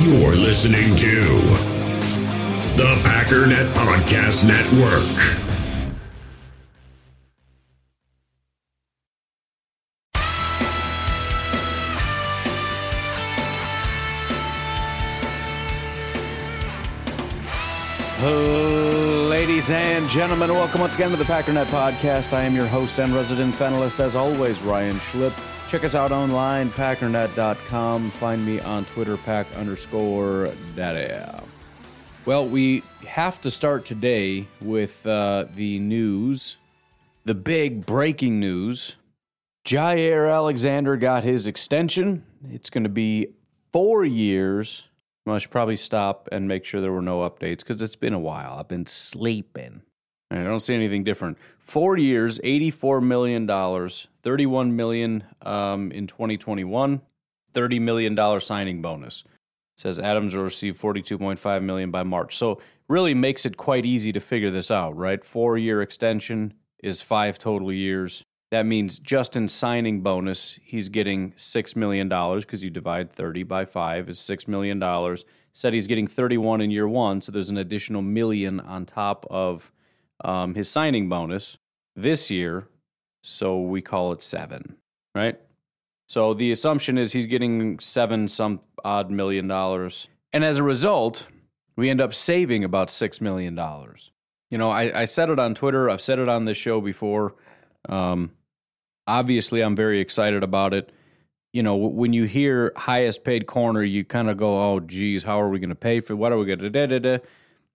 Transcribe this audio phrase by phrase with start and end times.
[0.00, 1.24] You're listening to
[2.76, 5.48] the Packernet Podcast Network.
[19.28, 22.32] Ladies and gentlemen, welcome once again to the Packernet Podcast.
[22.32, 25.57] I am your host and resident panelist, as always, Ryan Schlip.
[25.68, 28.10] Check us out online, packernet.com.
[28.12, 31.14] Find me on Twitter, pack underscore daddy.
[32.24, 36.56] Well, we have to start today with uh, the news,
[37.26, 38.96] the big breaking news.
[39.66, 42.24] Jaire Alexander got his extension.
[42.50, 43.34] It's going to be
[43.70, 44.88] four years.
[45.26, 48.18] I should probably stop and make sure there were no updates because it's been a
[48.18, 48.56] while.
[48.58, 49.82] I've been sleeping.
[50.30, 51.38] I don't see anything different.
[51.58, 57.00] Four years, eighty-four million dollars, thirty-one million um, in 2021,
[57.54, 59.24] thirty million dollar signing bonus.
[59.78, 62.36] Says Adams will receive 42.5 million by March.
[62.36, 65.24] So really makes it quite easy to figure this out, right?
[65.24, 68.24] Four-year extension is five total years.
[68.50, 73.64] That means just in signing bonus, he's getting $6 million because you divide 30 by
[73.64, 74.82] 5 is $6 million.
[75.52, 79.70] Said he's getting 31 in year one, so there's an additional million on top of
[80.24, 81.58] um, his signing bonus
[81.96, 82.68] this year.
[83.22, 84.76] So we call it seven,
[85.14, 85.38] right?
[86.08, 90.08] So the assumption is he's getting seven some odd million dollars.
[90.32, 91.26] And as a result,
[91.76, 93.56] we end up saving about $6 million.
[94.50, 97.34] You know, I, I said it on Twitter, I've said it on this show before.
[97.88, 98.32] Um,
[99.08, 100.92] obviously I'm very excited about it.
[101.52, 105.40] You know, when you hear highest paid corner, you kind of go, "Oh, geez, how
[105.40, 106.14] are we going to pay for?
[106.14, 107.18] What are we going to da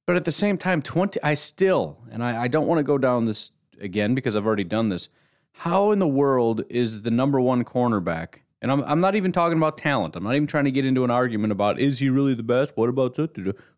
[0.06, 2.98] But at the same time, twenty, I still, and I, I don't want to go
[2.98, 5.10] down this again because I've already done this.
[5.54, 8.40] How in the world is the number one cornerback?
[8.62, 10.16] And I'm I'm not even talking about talent.
[10.16, 12.76] I'm not even trying to get into an argument about is he really the best?
[12.76, 13.18] What about?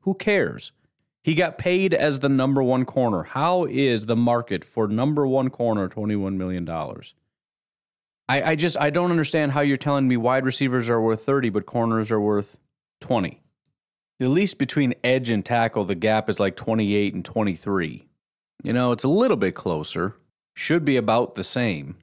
[0.02, 0.72] Who cares?
[1.24, 3.24] He got paid as the number one corner.
[3.24, 7.16] How is the market for number one corner twenty one million dollars?
[8.28, 11.50] I, I just I don't understand how you're telling me wide receivers are worth 30,
[11.50, 12.58] but corners are worth
[13.02, 13.42] 20.
[14.20, 18.08] At least between edge and tackle, the gap is like 28 and 23.
[18.64, 20.16] You know, it's a little bit closer.
[20.56, 21.98] Should be about the same,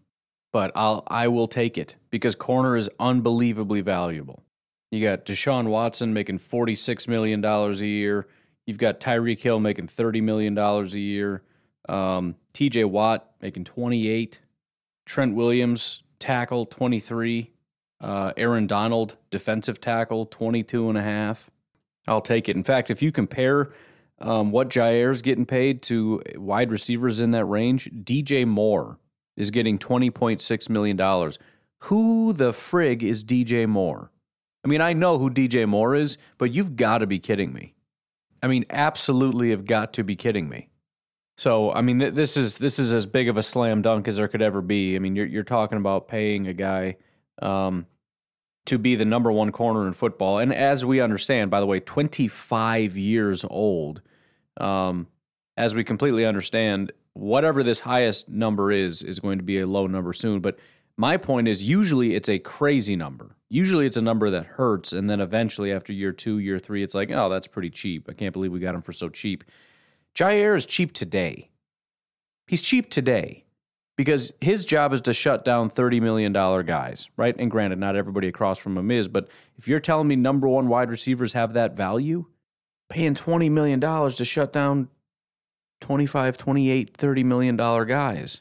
[0.53, 4.43] but I'll I will take it because corner is unbelievably valuable.
[4.91, 8.27] You got Deshaun Watson making $46 million a year.
[8.67, 11.43] You've got Tyreek Hill making $30 million a year.
[11.89, 14.41] Um, TJ Watt making 28.
[15.07, 17.51] Trent Williams tackle, 23.
[18.03, 21.51] Uh, Aaron Donald, defensive tackle, 22 and a half.
[22.07, 22.57] I'll take it.
[22.57, 23.73] In fact, if you compare
[24.19, 28.99] um, what Jaire's getting paid to wide receivers in that range, DJ Moore
[29.37, 30.99] is getting $20.6 million.
[31.85, 34.11] Who the frig is DJ Moore?
[34.65, 37.75] I mean, I know who DJ Moore is, but you've got to be kidding me.
[38.43, 40.69] I mean, absolutely have got to be kidding me.
[41.39, 44.17] So I mean, th- this is this is as big of a slam dunk as
[44.17, 44.97] there could ever be.
[44.97, 46.97] I mean, you're you're talking about paying a guy
[47.41, 47.87] um,
[48.67, 51.81] to be the number one corner in football, and as we understand, by the way,
[51.81, 54.03] 25 years old.
[54.59, 55.09] Um,
[55.57, 59.87] as we completely understand, whatever this highest number is is going to be a low
[59.87, 60.41] number soon.
[60.41, 60.59] But
[60.97, 63.37] my point is, usually it's a crazy number.
[63.49, 66.95] Usually it's a number that hurts, and then eventually after year two, year three, it's
[66.95, 68.09] like, oh, that's pretty cheap.
[68.09, 69.45] I can't believe we got him for so cheap.
[70.15, 71.51] Jaire is cheap today.
[72.47, 73.45] He's cheap today
[74.03, 77.37] because his job is to shut down $30 million guys, right?
[77.39, 80.67] And granted, not everybody across from him is, but if you're telling me number one
[80.67, 82.25] wide receivers have that value,
[82.91, 84.89] paying $20 million to shut down
[85.83, 88.41] 25, 28, $30 million guys.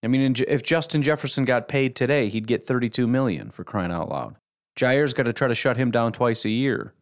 [0.00, 4.10] I mean, if Justin Jefferson got paid today, he'd get 32 million for crying out
[4.10, 4.36] loud.
[4.76, 6.94] Jaire's got to try to shut him down twice a year.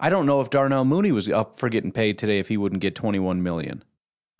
[0.00, 2.82] I don't know if Darnell Mooney was up for getting paid today if he wouldn't
[2.82, 3.84] get 21 million.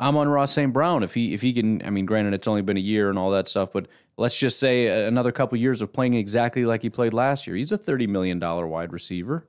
[0.03, 0.73] Amon-Ra St.
[0.73, 3.19] Brown, if he if he can, I mean, granted it's only been a year and
[3.19, 3.87] all that stuff, but
[4.17, 7.55] let's just say another couple years of playing exactly like he played last year.
[7.55, 9.47] He's a thirty million dollar wide receiver.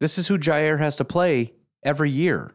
[0.00, 2.52] This is who Jaire has to play every year.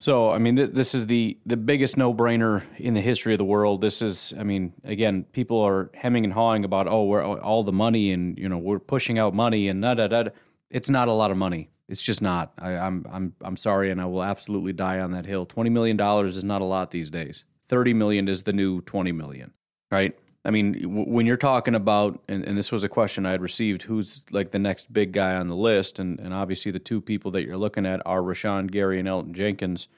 [0.00, 3.38] So I mean, th- this is the the biggest no brainer in the history of
[3.38, 3.82] the world.
[3.82, 7.72] This is, I mean, again, people are hemming and hawing about oh, we're all the
[7.72, 10.24] money and you know we're pushing out money and da da da.
[10.70, 11.68] It's not a lot of money.
[11.90, 12.52] It's just not.
[12.56, 15.44] I, am I'm, I'm I'm sorry, and I will absolutely die on that hill.
[15.44, 17.44] Twenty million dollars is not a lot these days.
[17.68, 19.52] Thirty million is the new twenty million,
[19.90, 20.16] right?
[20.44, 23.42] I mean, w- when you're talking about, and, and this was a question I had
[23.42, 27.00] received, who's like the next big guy on the list, and and obviously the two
[27.00, 29.88] people that you're looking at are Rashan Gary and Elgton Jenkins.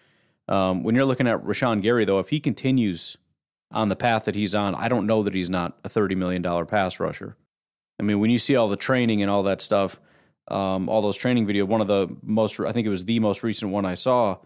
[0.49, 3.19] Um, when you're looking at Rashan Gary, though, if he continues
[3.71, 6.41] on the path that he's on, I don't know that he's not a thirty million
[6.41, 7.37] dollar pass rusher.
[8.01, 10.01] I mean, when you see all the training and all that stuff
[10.49, 11.65] um, all those training videos.
[11.65, 14.39] One of the most, I think it was the most recent one I saw.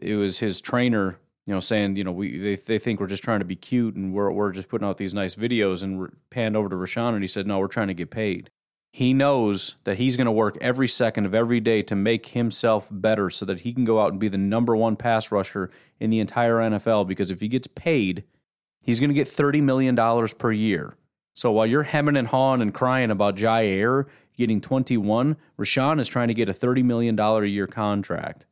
[0.00, 3.24] It was his trainer, you know, saying, you know, we they, they think we're just
[3.24, 5.82] trying to be cute and we're we're just putting out these nice videos.
[5.82, 8.50] And panned over to Rashan and he said, no, we're trying to get paid.
[8.92, 12.88] He knows that he's going to work every second of every day to make himself
[12.90, 16.10] better so that he can go out and be the number one pass rusher in
[16.10, 17.06] the entire NFL.
[17.06, 18.24] Because if he gets paid,
[18.82, 19.94] he's going to get $30 million
[20.38, 20.94] per year.
[21.38, 24.06] So while you're hemming and hawing and crying about Jaire
[24.36, 28.44] getting 21, Rashan is trying to get a $30 million a year contract.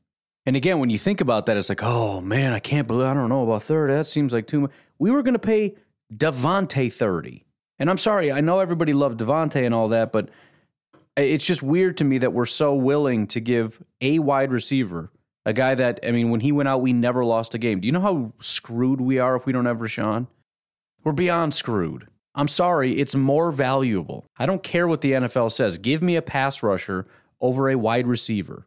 [0.47, 3.13] And again, when you think about that, it's like, oh man, I can't believe, I
[3.15, 3.93] don't know about 30.
[3.93, 4.71] That seems like too much.
[5.01, 5.75] We were going to pay
[6.15, 7.45] Davante 30.
[7.81, 10.31] And I'm sorry, I know everybody loved Davante and all that, but
[11.17, 15.11] it's just weird to me that we're so willing to give a wide receiver,
[15.45, 17.81] a guy that, I mean, when he went out, we never lost a game.
[17.81, 20.29] Do you know how screwed we are if we don't have Rashan?
[21.03, 22.07] We're beyond screwed.
[22.37, 24.27] I'm sorry, it's more valuable.
[24.39, 25.79] I don't care what the NFL says.
[25.79, 27.07] Give me a pass rusher
[27.41, 28.67] over a wide receiver.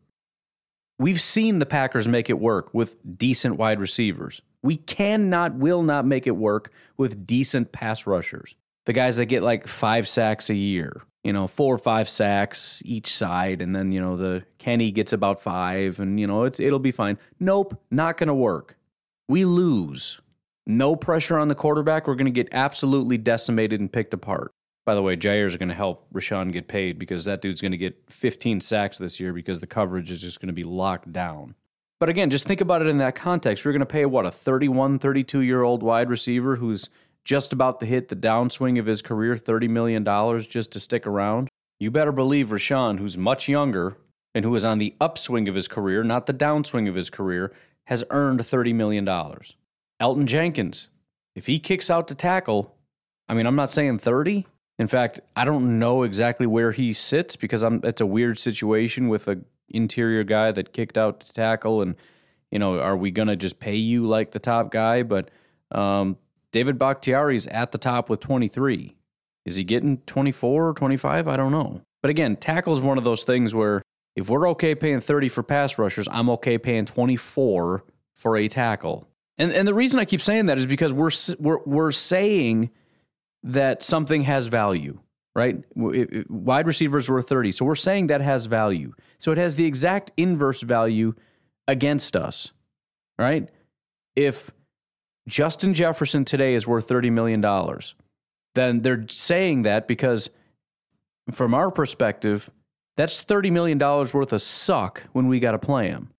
[0.98, 4.42] We've seen the Packers make it work with decent wide receivers.
[4.62, 8.56] We cannot, will not make it work with decent pass rushers
[8.90, 12.82] the guys that get like five sacks a year, you know, four or five sacks
[12.86, 16.60] each side, and then you know the Kenny gets about five, and you know it,
[16.60, 17.20] it'll be fine.
[17.40, 18.80] Nope, not going to work.
[19.28, 20.22] We lose.
[20.70, 22.08] No pressure on the quarterback.
[22.08, 24.52] We're going to get absolutely decimated and picked apart.
[24.86, 27.72] By the way, Jaire is going to help Rashan get paid because that dude's going
[27.72, 31.12] to get 15 sacks this year because the coverage is just going to be locked
[31.12, 31.56] down.
[32.00, 33.66] But again, just think about it in that context.
[33.66, 36.92] We're going to pay what a 31, 32 year old wide receiver who's
[37.26, 40.06] just about to hit the downswing of his career, $30 million
[40.42, 41.50] just to stick around.
[41.80, 43.98] You better believe Rashan, who's much younger
[44.36, 47.52] and who is on the upswing of his career, not the downswing of his career,
[47.86, 49.08] has earned $30 million.
[50.02, 50.90] Elgton Jenkins,
[51.36, 52.76] if he kicks out to tackle,
[53.28, 54.48] I mean, I'm not saying 30.
[54.78, 59.10] In fact, I don't know exactly where he sits because I'm, it's a weird situation
[59.10, 61.96] with a interior guy that kicked out to tackle and
[62.52, 65.04] you know, are we going to just pay you like the top guy?
[65.04, 65.30] But
[65.72, 66.18] um,
[66.52, 68.96] David is at the top with 23.
[69.46, 71.28] Is he getting 24 or 25?
[71.28, 71.82] I don't know.
[72.02, 73.82] But again, tackle is one of those things where
[74.16, 77.84] if we're okay paying 30 for pass rushers, I'm okay paying 24
[78.16, 79.08] for a tackle.
[79.40, 82.70] And and the reason I keep saying that is because we're we're we're saying
[83.42, 85.00] that something has value,
[85.34, 85.64] right?
[85.76, 87.54] Wide receivers were 30.
[87.54, 88.94] So we're saying that has value.
[89.18, 91.14] So it has the exact inverse value
[91.68, 92.52] against us,
[93.18, 93.50] right?
[94.16, 94.52] If
[95.28, 97.42] Justin Jefferson today is worth $30 million,
[98.56, 100.30] then they're saying that because
[101.32, 102.50] from our perspective,
[102.98, 106.10] that's $30 million worth of suck when we got to play him.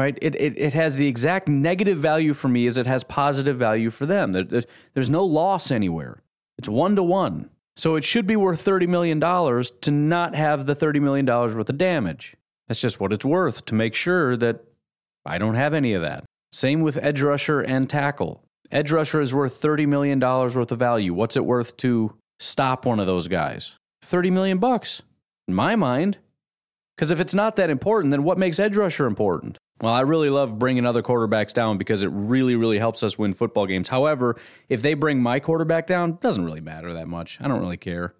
[0.00, 0.16] Right?
[0.22, 3.90] It, it, it has the exact negative value for me as it has positive value
[3.90, 4.32] for them.
[4.32, 4.62] There,
[4.94, 6.22] there's no loss anywhere.
[6.56, 7.50] It's one to one.
[7.76, 11.76] So it should be worth $30 million to not have the $30 million worth of
[11.76, 12.34] damage.
[12.66, 14.64] That's just what it's worth to make sure that
[15.26, 16.24] I don't have any of that.
[16.50, 18.42] Same with edge rusher and tackle.
[18.72, 21.12] Edge rusher is worth $30 million worth of value.
[21.12, 23.76] What's it worth to stop one of those guys?
[24.00, 25.02] 30 million bucks
[25.46, 26.16] in my mind.
[26.96, 29.58] Because if it's not that important, then what makes edge rusher important?
[29.80, 33.32] Well, I really love bringing other quarterbacks down because it really, really helps us win
[33.32, 33.88] football games.
[33.88, 34.36] However,
[34.68, 37.38] if they bring my quarterback down, doesn't really matter that much.
[37.40, 38.14] I don't really care.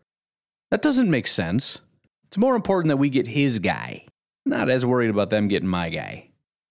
[0.71, 1.81] That doesn't make sense.
[2.29, 4.07] It's more important that we get his guy.
[4.47, 6.29] Not as worried about them getting my guy.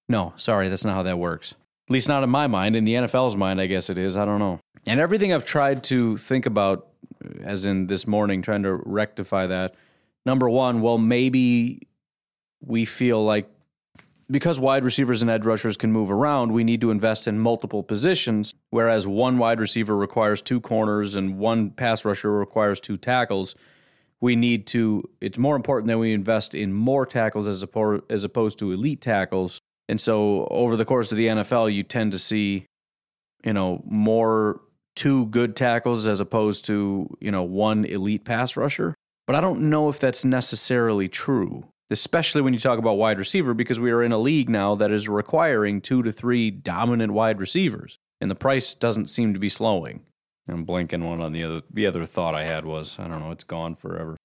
[0.08, 1.54] No, sorry, that's not how that works.
[1.88, 2.76] At least not in my mind.
[2.76, 4.18] In the NFL's mind, I guess it is.
[4.18, 4.60] I don't know.
[4.88, 6.88] And everything I've tried to think about,
[7.44, 9.76] as in this morning, trying to rectify that.
[10.26, 11.88] Number one, well, maybe
[12.62, 13.50] we feel like
[14.30, 17.84] because wide receivers and edge rushers can move around, we need to invest in multiple
[17.84, 18.54] positions.
[18.70, 23.56] Whereas one wide receiver requires two corners and one pass rusher requires two tackles.
[24.22, 27.66] We need to, it's more important that we invest in more tackles as,
[28.10, 32.12] as opposed to elite tackles and so over the course of the NFL, you tend
[32.12, 32.68] to see,
[33.44, 34.62] you know, more
[34.96, 38.94] two good tackles as opposed to, you know, one elite pass rusher.
[39.26, 43.54] But I don't know if that's necessarily true, especially when you talk about wide receiver,
[43.54, 47.40] because we are in a league now that is requiring two to three dominant wide
[47.40, 47.98] receivers.
[48.22, 50.02] And the price doesn't seem to be slowing.
[50.48, 53.32] I'm blanking one on the other the other thought I had was, I don't know,
[53.32, 54.18] it's gone forever.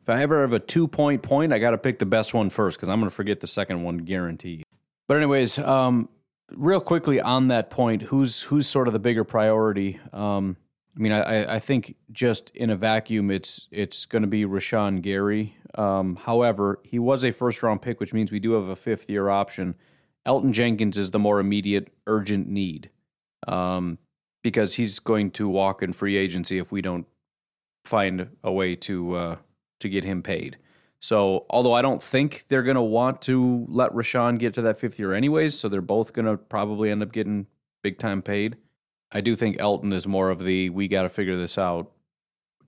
[0.00, 2.50] If I ever have a two point point, I got to pick the best one
[2.50, 4.62] first because I'm going to forget the second one guaranteed.
[5.08, 6.08] But anyways, um,
[6.52, 9.98] real quickly on that point, who's who's sort of the bigger priority?
[10.12, 10.56] Um,
[10.96, 15.02] I mean, I, I think just in a vacuum, it's it's going to be Rashan
[15.02, 15.56] Gary.
[15.76, 19.08] Um, however, he was a first round pick, which means we do have a fifth
[19.08, 19.76] year option.
[20.26, 22.90] Elgton Jenkins is the more immediate, urgent need
[23.46, 23.98] um,
[24.42, 27.06] because he's going to walk in free agency if we don't
[27.84, 29.36] find a way to uh,
[29.80, 30.58] to get him paid.
[31.02, 34.78] So, although I don't think they're going to want to let Rashan get to that
[34.78, 37.46] fifth year anyways, so they're both going to probably end up getting
[37.82, 38.58] big time paid.
[39.10, 41.90] I do think Elgton is more of the we got to figure this out.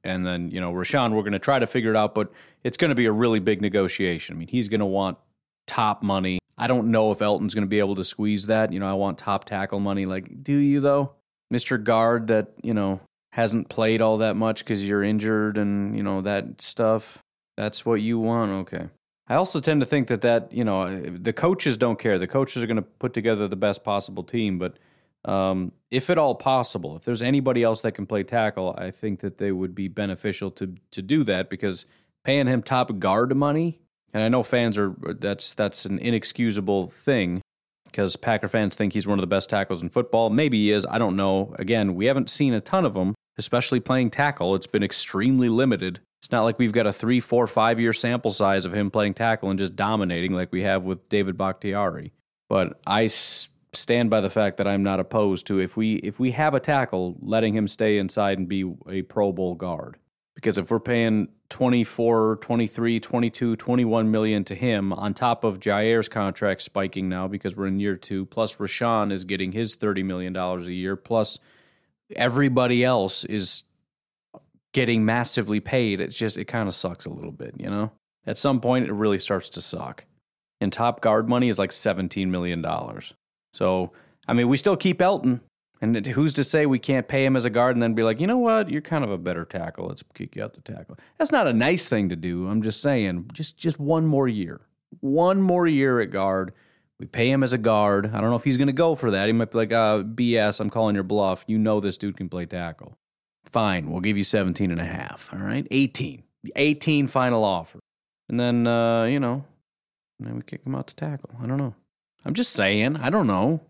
[0.05, 2.33] And then, you know, Rashan, we're going to try to figure it out, but
[2.65, 4.35] it's going to be a really big negotiation.
[4.35, 5.19] I mean, he's going to want
[5.67, 6.39] top money.
[6.59, 8.73] I don't know if Elgton's going to be able to squeeze that.
[8.73, 10.07] You know, I want top tackle money.
[10.07, 11.13] Like, do you though?
[11.53, 11.83] Mr.
[11.83, 13.01] Guard that, you know,
[13.33, 17.19] hasn't played all that much because you're injured and, you know, that stuff.
[17.57, 18.51] That's what you want.
[18.51, 18.89] Okay.
[19.29, 22.19] I also tend to think that that you know the coaches don't care.
[22.19, 24.79] The coaches are going to put together the best possible team, but
[25.25, 29.21] um, if at all possible, if there's anybody else that can play tackle, I think
[29.21, 31.87] that they would be beneficial to to do that because
[32.25, 33.81] paying him top guard money,
[34.13, 37.43] and I know fans are that's that's an inexcusable thing
[37.85, 40.31] because Packer fans think he's one of the best tackles in football.
[40.31, 40.87] Maybe he is.
[40.87, 41.55] I don't know.
[41.59, 44.55] Again, we haven't seen a ton of them, especially playing tackle.
[44.55, 46.01] It's been extremely limited.
[46.23, 49.15] It's not like we've got a three, four, five year sample size of him playing
[49.15, 52.13] tackle and just dominating like we have with David Bakhtiari.
[52.49, 53.09] But I
[53.75, 56.61] stand by the fact that I'm not opposed to if we if we have a
[56.61, 59.97] tackle, letting him stay inside and be a Pro Bowl guard.
[60.35, 66.09] Because if we're paying 24, 23, 22, 21 million to him on top of Jaire's
[66.09, 70.33] contract spiking now because we're in year 2, plus Rashan is getting his 30 million
[70.33, 71.39] dollars a year, plus
[72.17, 73.65] everybody else is
[74.73, 77.93] getting massively paid, it just it kind of sucks a little bit, you know?
[78.27, 80.05] At some point it really starts to suck.
[80.61, 83.15] And top guard money is like 17 million dollars.
[83.53, 83.93] So,
[84.27, 85.41] I mean, we still keep Elgton.
[85.81, 88.21] And who's to say we can't pay him as a guard and then be like,
[88.21, 89.89] you know what, you're kind of a better tackle.
[89.89, 90.97] Let's kick you out the tackle.
[91.19, 92.47] That's not a nice thing to do.
[92.47, 94.61] I'm just saying, just just one more year,
[95.01, 96.53] one more year at guard.
[97.01, 98.07] We pay him as a guard.
[98.15, 99.27] I don't know if he's going to go for that.
[99.27, 101.45] He might be like, uh, BS, I'm calling your bluff.
[101.49, 102.97] You know this dude can play tackle.
[103.51, 105.29] Fine, we'll give you 17 and a half.
[105.33, 106.23] All right, 18.
[106.55, 107.81] 18 final offer.
[108.29, 109.45] And then, uh, you know,
[110.21, 111.31] then we kick him out to tackle.
[111.43, 111.75] I don't know.
[112.25, 112.97] I'm just saying.
[112.97, 113.61] I don't know.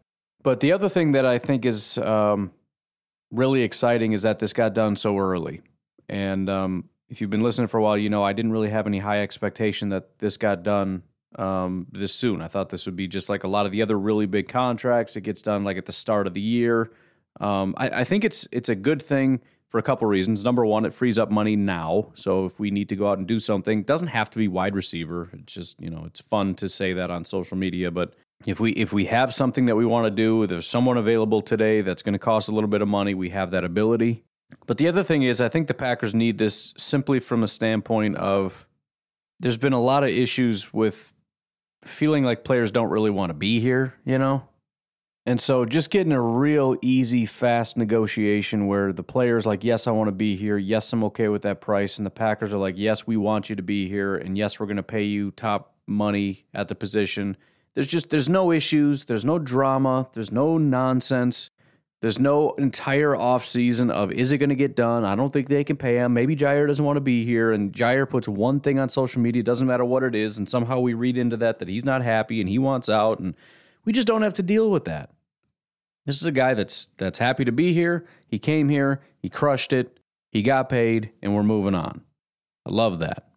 [0.42, 2.52] But the other thing that I think is um,
[3.30, 5.62] really exciting is that this got done so early.
[6.08, 8.86] And um, if you've been listening for a while, you know I didn't really have
[8.86, 11.02] any high expectation that this got done
[11.38, 12.42] um, this soon.
[12.42, 15.16] I thought this would be just like a lot of the other really big contracts.
[15.16, 16.90] It gets done like at the start of the year.
[17.40, 20.44] Um, I, I, think it's it's a good thing for a couple reasons.
[20.44, 22.12] Number one, it frees up money now.
[22.14, 24.48] So if we need to go out and do something, it doesn't have to be
[24.48, 25.30] wide receiver.
[25.32, 28.12] It's just, you know, it's fun to say that on social media, but
[28.46, 31.80] if we if we have something that we want to do, there's someone available today
[31.80, 34.24] that's going to cost a little bit of money, we have that ability.
[34.66, 38.16] But the other thing is I think the Packers need this simply from a standpoint
[38.16, 38.66] of
[39.40, 41.12] there's been a lot of issues with
[41.84, 44.48] feeling like players don't really want to be here, you know?
[45.24, 49.92] And so just getting a real easy, fast negotiation where the player's like, yes, I
[49.92, 50.58] want to be here.
[50.58, 51.96] Yes, I'm okay with that price.
[51.96, 54.16] And the Packers are like, yes, we want you to be here.
[54.16, 57.36] And yes, we're going to pay you top money at the position.
[57.74, 59.04] There's just, there's no issues.
[59.04, 60.08] There's no drama.
[60.12, 61.50] There's no nonsense.
[62.02, 65.04] There's no entire off season of is it going to get done?
[65.04, 66.12] I don't think they can pay him.
[66.12, 69.44] Maybe Jaire doesn't want to be here, and Jaire puts one thing on social media,
[69.44, 72.40] doesn't matter what it is, and somehow we read into that that he's not happy
[72.40, 73.36] and he wants out, and
[73.84, 75.10] we just don't have to deal with that.
[76.04, 78.04] This is a guy that's that's happy to be here.
[78.26, 80.00] He came here, he crushed it,
[80.32, 82.02] he got paid, and we're moving on.
[82.66, 83.28] I love that.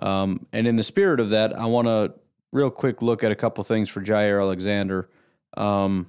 [0.00, 2.12] Um, and in the spirit of that, I want to
[2.52, 5.08] real quick look at a couple things for Jaire Alexander,
[5.50, 6.06] because um,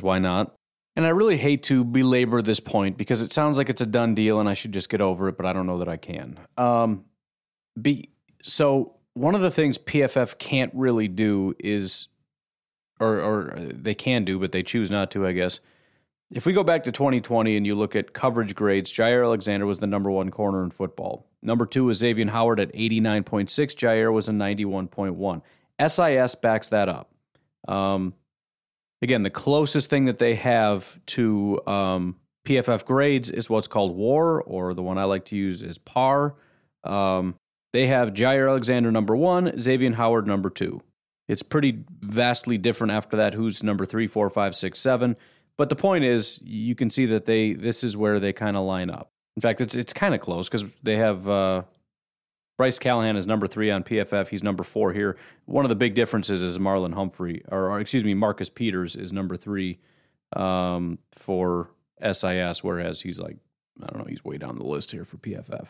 [0.00, 0.54] why not?
[0.96, 4.14] And I really hate to belabor this point because it sounds like it's a done
[4.14, 6.38] deal and I should just get over it, but I don't know that I can.
[6.58, 7.04] Um,
[7.80, 8.10] be
[8.42, 12.08] so one of the things PFF can't really do is
[12.98, 15.60] or, or they can do, but they choose not to, I guess.
[16.32, 19.80] If we go back to 2020 and you look at coverage grades, Jaire Alexander was
[19.80, 21.26] the number one corner in football.
[21.42, 23.48] Number two was Xavier Howard at 89.6.
[23.48, 25.42] Jaire was a 91.1.
[25.88, 27.10] SIS backs that up.
[27.66, 28.14] Um,
[29.02, 34.40] again, the closest thing that they have to um, PFF grades is what's called WAR,
[34.40, 36.36] or the one I like to use is PAR.
[36.84, 37.34] Um,
[37.72, 40.80] they have Jaire Alexander number one, Xavier Howard number two.
[41.28, 43.34] It's pretty vastly different after that.
[43.34, 45.16] Who's number three, four, five, six, seven?
[45.60, 48.64] But the point is, you can see that they this is where they kind of
[48.64, 49.12] line up.
[49.36, 51.64] In fact, it's it's kind of close because they have uh,
[52.56, 54.28] Bryce Callahan is number three on PFF.
[54.28, 55.18] He's number four here.
[55.44, 59.12] One of the big differences is Marlon Humphrey, or, or excuse me, Marcus Peters is
[59.12, 59.78] number three
[60.34, 61.68] um, for
[62.00, 63.36] SIS, whereas he's like
[63.82, 65.66] I don't know, he's way down the list here for PFF.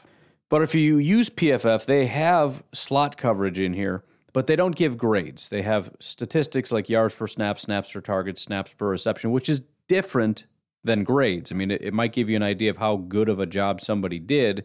[0.49, 4.97] But if you use PFF, they have slot coverage in here but they don't give
[4.97, 5.49] grades.
[5.49, 9.63] They have statistics like yards per snap, snaps per target, snaps per reception, which is
[9.91, 10.47] different
[10.85, 11.51] than grades.
[11.51, 13.81] I mean, it, it might give you an idea of how good of a job
[13.81, 14.65] somebody did,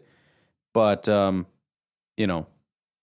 [0.72, 1.46] but um,
[2.16, 2.46] you know,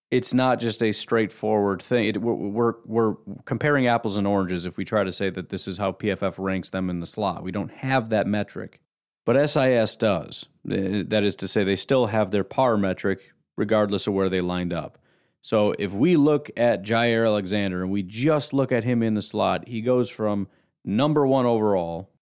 [0.10, 2.06] it's not just a straightforward thing.
[2.06, 5.68] It, we're, we're, we're comparing apples and oranges if we try to say that this
[5.68, 7.44] is how PFF ranks them in the slot.
[7.44, 8.80] We don't have that metric,
[9.26, 10.46] but SIS does.
[10.66, 14.40] Uh, that is to say, they still have their par metric regardless of where they
[14.40, 14.98] lined up.
[15.42, 19.22] So if we look at Jaire Alexander and we just look at him in the
[19.22, 20.48] slot, he goes from
[20.86, 22.13] number one overall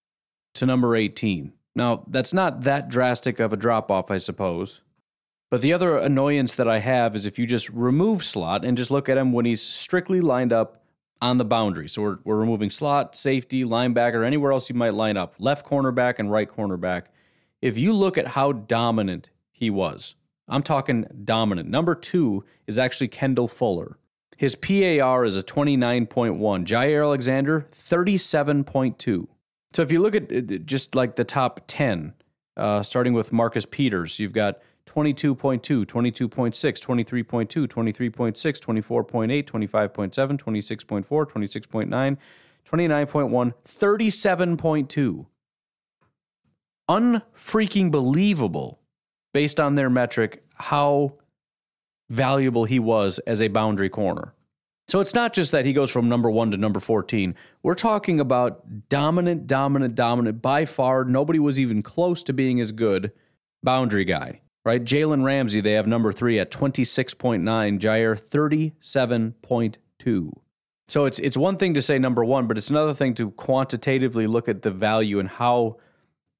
[0.53, 1.53] to number 18.
[1.75, 4.81] Now, that's not that drastic of a drop off, I suppose.
[5.49, 8.91] But the other annoyance that I have is if you just remove slot and just
[8.91, 10.81] look at him when he's strictly lined up
[11.21, 11.87] on the boundary.
[11.87, 16.15] So we're, we're removing slot, safety, linebacker, anywhere else you might line up, left cornerback
[16.17, 17.05] and right cornerback.
[17.61, 20.15] If you look at how dominant he was,
[20.47, 21.69] I'm talking dominant.
[21.69, 23.97] Number two is actually Kendall Fuller.
[24.37, 26.65] His PAR is a 29.1.
[26.65, 29.27] Jaire Alexander, 37.2.
[29.73, 32.13] So if you look at uh, just like the top 10,
[32.57, 42.17] uh, starting with Marcus Peters, you've got 22.2, 22.6, 23.2, 23.6, 24.8, 25.7, 26.4, 26.9,
[42.69, 45.25] 29.1, 37.2.
[46.89, 48.79] Unfreaking believable
[49.33, 51.13] based on their metric how
[52.09, 54.33] valuable he was as a boundary corner.
[54.87, 57.35] So it's not just that he goes from number one to number 14.
[57.63, 60.41] We're talking about dominant, dominant, dominant.
[60.41, 63.11] By far, nobody was even close to being as good
[63.63, 64.83] boundary guy, right?
[64.83, 67.41] Jalen Ramsey, they have number three at 26.9,
[67.79, 70.31] Jaire 37.2.
[70.87, 74.27] So it's it's one thing to say number one, but it's another thing to quantitatively
[74.27, 75.77] look at the value and how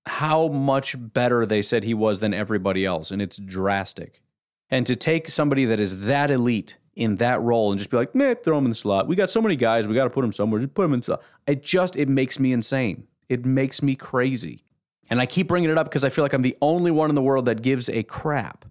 [0.06, 4.22] how much better they said he was than everybody else, and it's drastic.
[4.70, 8.14] And to take somebody that is that elite in that role and just be like,
[8.14, 9.08] nah, throw him in the slot.
[9.08, 10.62] We got so many guys, we got to put him somewhere.
[10.62, 11.24] Just put him in the slot.
[11.48, 13.08] It just it makes me insane.
[13.28, 14.64] It makes me crazy.
[15.10, 17.16] And I keep bringing it up because I feel like I'm the only one in
[17.16, 18.66] the world that gives a crap.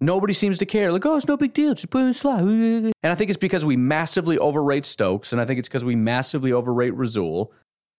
[0.00, 0.90] Nobody seems to care.
[0.90, 1.74] Like, oh, it's no big deal.
[1.74, 2.40] Just put him in the slot.
[3.02, 5.96] And I think it's because we massively overrate Stokes, and I think it's because we
[5.96, 7.52] massively overrate Rasul,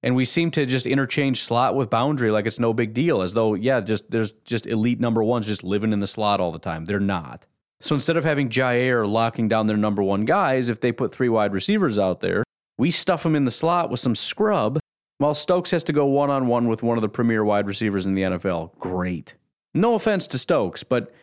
[0.04, 3.34] and we seem to just interchange slot with boundary like it's no big deal, as
[3.34, 6.60] though yeah, just there's just elite number ones just living in the slot all the
[6.60, 6.86] time.
[6.86, 7.48] They're not.
[7.82, 11.30] So instead of having Jaire locking down their number one guys, if they put three
[11.30, 12.44] wide receivers out there,
[12.78, 14.80] we stuff them in the slot with some scrub,
[15.18, 18.06] while Stokes has to go one on one with one of the premier wide receivers
[18.06, 18.78] in the NFL.
[18.80, 19.36] Great.
[19.74, 21.14] No offense to Stokes, but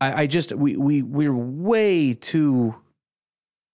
[0.00, 2.76] I, I just we we we're way too.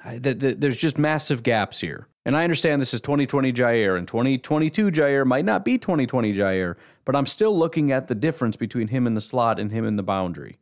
[0.04, 2.08] The, the, there's just massive gaps here.
[2.24, 6.76] And I understand this is 2020 Jaire, and 2022 Jaire might not be 2020 Jaire,
[7.04, 9.96] but I'm still looking at the difference between him in the slot and him in
[9.96, 10.58] the boundary.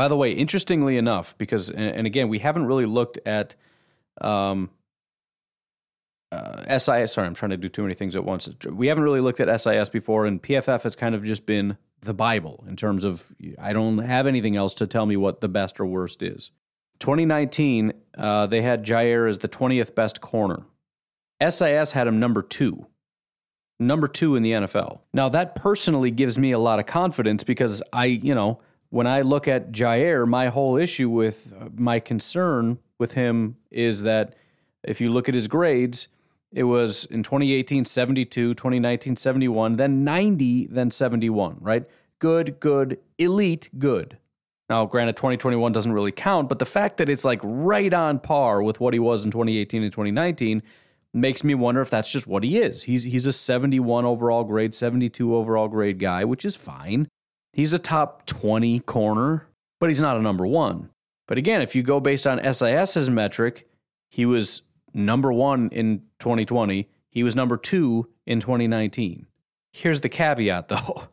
[0.00, 3.54] By the way, interestingly enough, because, and again, we haven't really looked at
[4.22, 4.70] um,
[6.32, 7.12] uh, SIS.
[7.12, 8.48] Sorry, I'm trying to do too many things at once.
[8.64, 12.14] We haven't really looked at SIS before, and PFF has kind of just been the
[12.14, 15.78] Bible in terms of I don't have anything else to tell me what the best
[15.78, 16.50] or worst is.
[17.00, 20.62] 2019, uh, they had Jaire as the 20th best corner.
[21.46, 22.86] SIS had him number two,
[23.78, 25.00] number two in the NFL.
[25.12, 28.60] Now, that personally gives me a lot of confidence because I, you know,
[28.90, 34.02] when I look at Jaire, my whole issue with uh, my concern with him is
[34.02, 34.34] that
[34.82, 36.08] if you look at his grades,
[36.52, 41.84] it was in 2018 72, 2019 71, then 90, then 71, right?
[42.18, 44.18] Good, good, elite, good.
[44.68, 48.62] Now, granted, 2021 doesn't really count, but the fact that it's like right on par
[48.62, 50.62] with what he was in 2018 and 2019
[51.12, 52.84] makes me wonder if that's just what he is.
[52.84, 57.08] He's he's a 71 overall grade, 72 overall grade guy, which is fine.
[57.52, 59.46] He's a top 20 corner,
[59.78, 60.90] but he's not a number 1.
[61.26, 63.68] But again, if you go based on SIS's metric,
[64.08, 64.62] he was
[64.94, 69.26] number 1 in 2020, he was number 2 in 2019.
[69.72, 71.08] Here's the caveat though.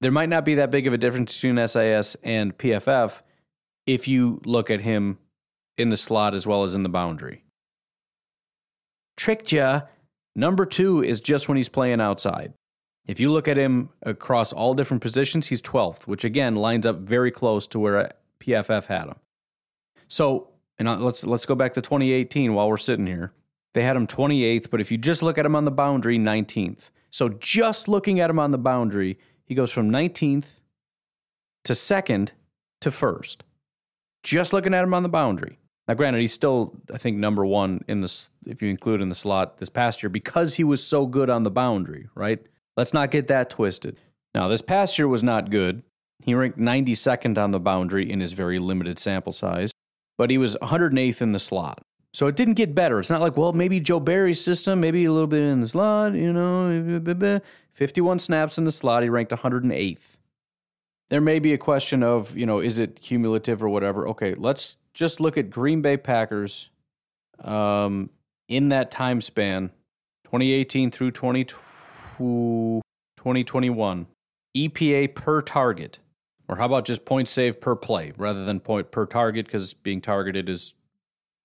[0.00, 3.22] There might not be that big of a difference between SIS and PFF
[3.86, 5.18] if you look at him
[5.78, 7.44] in the slot as well as in the boundary
[9.16, 9.82] tricked ya.
[10.34, 12.52] Number two is just when he's playing outside.
[13.06, 16.98] If you look at him across all different positions, he's 12th, which again lines up
[16.98, 19.16] very close to where PFF had him.
[20.08, 23.32] So, and let's let's go back to 2018 while we're sitting here.
[23.74, 26.90] They had him 28th, but if you just look at him on the boundary, 19th.
[27.10, 30.60] So just looking at him on the boundary, he goes from 19th
[31.64, 32.32] to second
[32.80, 33.44] to first.
[34.22, 35.58] Just looking at him on the boundary.
[35.86, 39.14] Now, granted, he's still, I think, number one in this, if you include in the
[39.14, 42.44] slot this past year, because he was so good on the boundary, right?
[42.76, 43.98] Let's not get that twisted.
[44.34, 45.82] Now, this past year was not good.
[46.24, 49.72] He ranked 92nd on the boundary in his very limited sample size,
[50.18, 51.82] but he was 108th in the slot.
[52.12, 52.98] So it didn't get better.
[52.98, 56.14] It's not like, well, maybe Joe Barry's system, maybe a little bit in the slot,
[56.14, 57.40] you know,
[57.74, 59.02] 51 snaps in the slot.
[59.02, 60.16] He ranked 108th.
[61.10, 64.08] there may be a question of, you know, is it cumulative or whatever?
[64.08, 66.70] Okay, let's just look at Green Bay Packers
[67.44, 68.08] um,
[68.48, 69.68] in that time span,
[70.24, 71.10] 2018 through
[72.18, 74.06] 2021.
[74.56, 75.98] EPA per target.
[76.48, 80.00] Or how about just points saved per play rather than point per target because being
[80.00, 80.74] targeted is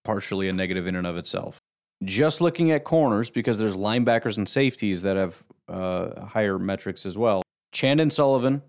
[0.04, 1.58] partially a negative in and of itself.
[2.04, 7.18] Just looking at corners because there's linebackers and safeties that have uh, higher metrics as
[7.18, 7.42] well.
[7.72, 8.62] Chandon Sullivan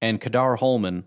[0.00, 1.04] and Ka'dar Hollman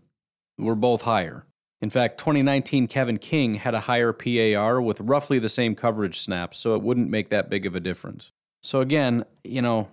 [0.57, 1.45] were both higher.
[1.81, 6.57] In fact, 2019 Kevin King had a higher PAR with roughly the same coverage snaps,
[6.59, 8.31] so it wouldn't make that big of a difference.
[8.61, 9.89] So again, you know,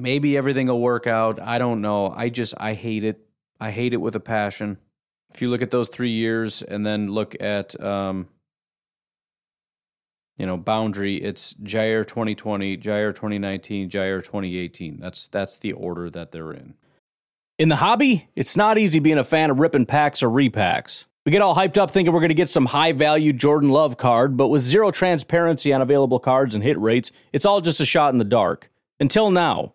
[0.00, 1.40] maybe everything will work out.
[1.40, 2.12] I don't know.
[2.14, 3.26] I just I hate it.
[3.60, 4.78] I hate it with a passion.
[5.34, 8.28] If you look at those three years and then look at um,
[10.36, 14.98] you know boundary, it's Jaire 2020, Jaire 2019, Jaire 2018.
[14.98, 16.74] That's that's the order that they're in.
[17.58, 21.04] In the hobby, it's not easy being a fan of ripping packs or repacks.
[21.26, 23.98] We get all hyped up thinking we're going to get some high value Jordan Love
[23.98, 27.84] card, but with zero transparency on available cards and hit rates, it's all just a
[27.84, 28.70] shot in the dark.
[28.98, 29.74] Until now,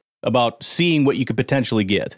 [0.23, 2.17] about seeing what you could potentially get.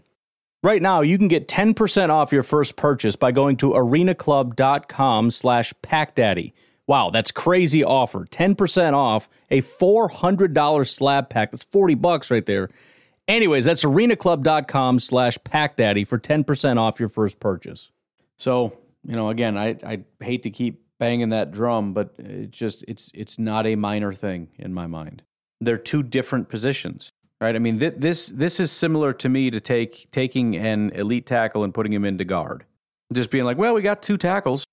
[0.62, 5.74] Right now, you can get 10% off your first purchase by going to arenaclub.com slash
[5.84, 6.54] packdaddy.
[6.88, 8.26] Wow, that's crazy offer.
[8.26, 11.52] 10% off a $400 slab pack.
[11.52, 12.70] That's 40 bucks right there.
[13.28, 17.90] Anyways, that's arenaclub.com slash packdaddy for 10% off your first purchase.
[18.38, 22.84] So, you know, again, I, I hate to keep banging that drum, but it just
[22.88, 25.24] it's it's not a minor thing in my mind.
[25.60, 27.12] They're two different positions,
[27.44, 27.56] right?
[27.56, 31.64] I mean, th- this this is similar to me to take taking an elite tackle
[31.64, 32.66] and putting him into guard.
[33.14, 34.66] Just being like, well, we got two tackles.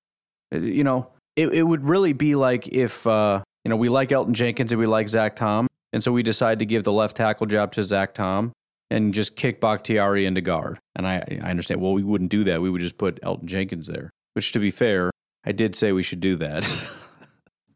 [0.54, 4.10] Uh, you know, it, it would really be like if uh, you know we like
[4.10, 7.16] Elgton Jenkins and we like Zach Tom, and so we decide to give the left
[7.16, 8.52] tackle job to Zach Tom
[8.88, 10.78] and just kick Bakhtiari into guard.
[10.96, 12.60] And I, I understand, well, we wouldn't do that.
[12.60, 15.10] We would just put Elgton Jenkins there, which to be fair,
[15.44, 16.90] I did say we should do that.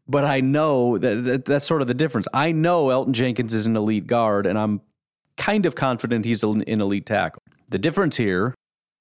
[0.07, 2.27] but I know that, that, that's sort of the difference.
[2.33, 4.81] I know Elgton Jenkins is an elite guard, and I'm
[5.37, 7.41] kind of confident he's an elite tackle.
[7.69, 8.53] The difference here,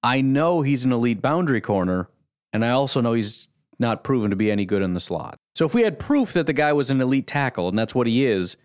[0.03, 2.09] I know he's an elite boundary corner,
[2.53, 5.37] and I also know he's not proven to be any good in the slot.
[5.55, 8.07] So if we had proof that the guy was an elite tackle, and that's what
[8.07, 8.57] he is,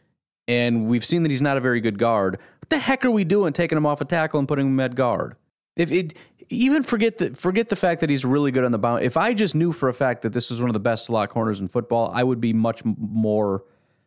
[0.47, 2.39] and we've seen that he's not a very good guard.
[2.59, 4.95] What the heck are we doing taking him off a tackle and putting him at
[4.95, 5.35] guard?
[5.79, 6.17] If it
[6.49, 9.03] even forget the forget the fact that he's really good on the bound.
[9.03, 11.29] If I just knew for a fact that this was one of the best slot
[11.29, 13.63] corners in football, I would be much more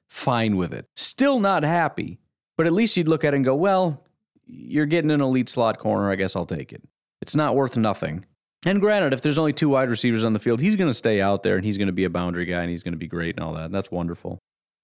[0.09, 0.87] fine with it.
[0.97, 2.19] Still not happy,
[2.57, 4.05] but at least you'd look at it and go, "Well,
[4.45, 6.11] you're getting an elite slot corner.
[6.11, 6.83] I guess I'll take it."
[7.23, 8.27] It's not worth nothing.
[8.65, 11.21] And granted, if there's only two wide receivers on the field, he's going to stay
[11.21, 13.09] out there and he's going to be a boundary guy and he's going to be
[13.09, 13.73] great and all that.
[13.73, 14.39] That's wonderful.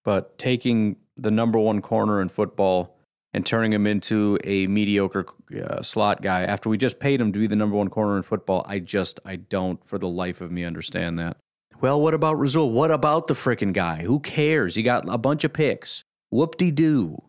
[0.05, 2.98] But taking the number one corner in football
[3.39, 5.25] and turning him into a mediocre
[5.63, 8.25] uh, slot guy after we just paid him to be the number one corner in
[8.25, 8.67] football.
[8.67, 11.37] I just, I don't for the life of me understand that.
[11.81, 12.73] Well, what about Rasul?
[12.73, 14.03] What about the freaking guy?
[14.03, 14.75] Who cares?
[14.75, 16.03] He got a bunch of picks.
[16.31, 17.23] Whoop de doo.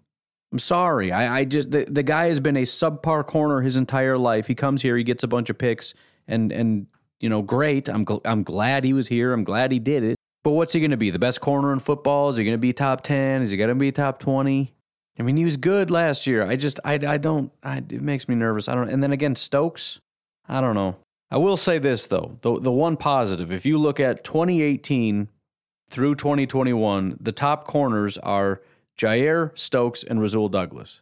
[0.51, 1.11] I'm sorry.
[1.11, 4.47] I, I just the, the guy has been a subpar corner his entire life.
[4.47, 5.93] He comes here, he gets a bunch of picks,
[6.27, 6.87] and and
[7.19, 7.87] you know, great.
[7.87, 9.31] I'm gl- I'm glad he was here.
[9.31, 10.15] I'm glad he did it.
[10.43, 11.11] But what's he going to be?
[11.11, 12.29] The best corner in football?
[12.29, 13.43] Is he going to be top 10?
[13.43, 14.73] Is he going to be top 20?
[15.19, 16.45] I mean, he was good last year.
[16.45, 18.69] I just, I, I don't, I, it makes me nervous.
[18.69, 19.99] I don't, and then again, Stokes,
[20.47, 20.95] I don't know.
[21.29, 25.27] I will say this, though the, the one positive, if you look at 2018
[25.89, 28.61] through 2021, the top corners are
[28.97, 31.01] Jaire, Stokes, and Rasul Douglas.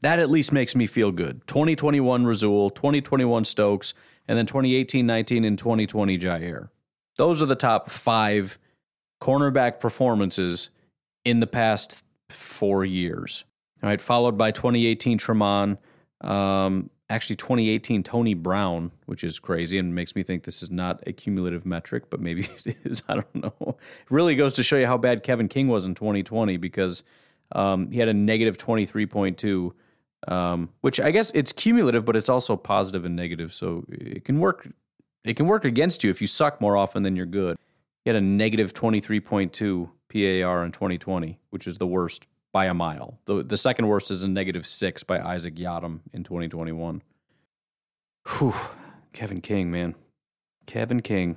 [0.00, 1.46] That at least makes me feel good.
[1.46, 3.94] 2021 Rasul, 2021 Stokes,
[4.28, 6.68] and then 2018 19 and 2020 Jaire.
[7.16, 8.58] Those are the top five
[9.22, 10.68] cornerback performances
[11.24, 13.44] in the past four years.
[13.82, 15.78] All right, followed by 2018 Tramon,
[16.22, 21.02] um, actually 2018 Tony Brown, which is crazy and makes me think this is not
[21.06, 23.02] a cumulative metric, but maybe it is.
[23.08, 23.54] I don't know.
[23.60, 27.04] It really goes to show you how bad Kevin King was in 2020 because
[27.52, 29.72] um, he had a negative 23.2.
[30.28, 34.40] Um, which I guess it's cumulative, but it's also positive and negative, so it can
[34.40, 34.66] work
[35.24, 37.58] it can work against you if you suck more often than you're good.
[38.06, 43.18] He had a negative 23.2 PAR in 2020, which is the worst by a mile.
[43.24, 47.02] The, the second worst is a negative six by Isaac Yiadom in 2021.
[48.28, 48.54] Whew.
[49.12, 49.96] Kevin King, man.
[50.66, 51.36] Kevin King.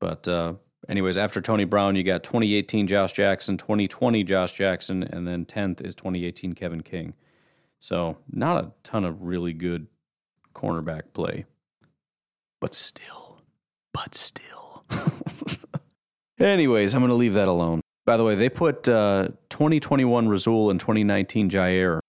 [0.00, 0.54] But uh,
[0.88, 5.84] anyways, after Tony Brown, you got 2018 Josh Jackson, 2020 Josh Jackson, and then 10th
[5.84, 7.12] is 2018 Kevin King.
[7.80, 9.88] So not a ton of really good
[10.54, 11.44] cornerback play.
[12.62, 13.42] But still,
[13.92, 14.63] but still.
[16.38, 17.80] anyways, I'm going to leave that alone.
[18.06, 22.00] By the way, they put uh, 2021 Rasul and 2019 Jaire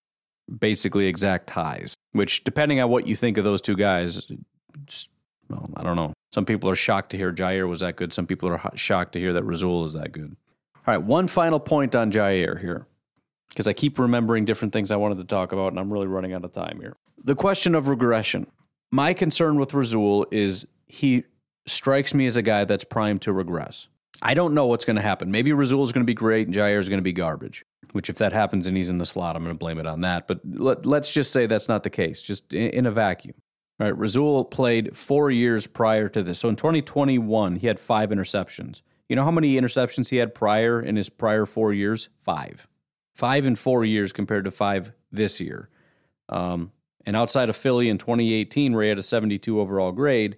[0.58, 4.28] basically exact ties, which, depending on what you think of those two guys,
[4.84, 5.10] just,
[5.48, 6.12] well, I don't know.
[6.32, 8.12] Some people are shocked to hear Jaire was that good.
[8.12, 10.36] Some people are shocked to hear that Rasul is that good.
[10.86, 12.86] All right, one final point on Jaire here,
[13.48, 16.32] because I keep remembering different things I wanted to talk about, and I'm really running
[16.32, 16.94] out of time here.
[17.24, 18.46] The question of regression.
[18.92, 21.24] My concern with Rasul is he
[21.66, 23.88] strikes me as a guy that's primed to regress.
[24.22, 25.30] I don't know what's going to happen.
[25.30, 27.64] Maybe Rasul is going to be great and Jaire is going to be garbage.
[27.92, 30.00] Which, if that happens and he's in the slot, I'm going to blame it on
[30.00, 30.26] that.
[30.26, 32.20] But let, us just say that's not the case.
[32.20, 33.34] Just in, in a vacuum.
[33.78, 36.38] All right, Rasul played four years prior to this.
[36.38, 38.82] So in 2021, he had five interceptions.
[39.08, 42.08] You know how many interceptions he had prior in his prior four years?
[42.18, 42.66] Five.
[43.14, 45.68] Five in four years compared to five this year.
[46.28, 46.72] Um,
[47.04, 50.36] and outside of Philly in 2018, where he had a 72 overall grade,